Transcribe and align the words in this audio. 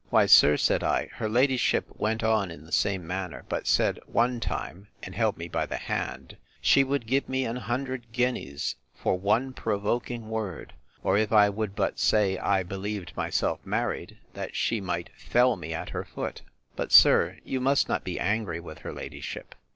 Why, 0.09 0.25
sir, 0.25 0.57
said 0.57 0.83
I, 0.83 1.09
her 1.17 1.29
ladyship 1.29 1.85
went 1.95 2.23
on 2.23 2.49
in 2.49 2.65
the 2.65 2.71
same 2.71 3.05
manner; 3.05 3.45
but 3.49 3.67
said, 3.67 3.99
one 4.07 4.39
time, 4.39 4.87
(and 5.03 5.13
held 5.13 5.37
me 5.37 5.47
by 5.47 5.67
the 5.67 5.77
hand,) 5.77 6.37
she 6.59 6.83
would 6.83 7.05
give 7.05 7.29
me 7.29 7.45
an 7.45 7.57
hundred 7.57 8.11
guineas 8.11 8.73
for 8.95 9.19
one 9.19 9.53
provoking 9.53 10.27
word; 10.27 10.73
or, 11.03 11.19
if 11.19 11.31
I 11.31 11.49
would 11.51 11.75
but 11.75 11.99
say 11.99 12.39
I 12.39 12.63
believed 12.63 13.15
myself 13.15 13.63
married, 13.63 14.17
that 14.33 14.55
she 14.55 14.81
might 14.81 15.11
fell 15.17 15.55
me 15.55 15.71
at 15.71 15.89
her 15.89 16.03
foot: 16.03 16.41
But, 16.75 16.91
sir, 16.91 17.37
you 17.43 17.61
must 17.61 17.87
not 17.87 18.03
be 18.03 18.19
angry 18.19 18.59
with 18.59 18.79
her 18.79 18.91
ladyship. 18.93 19.53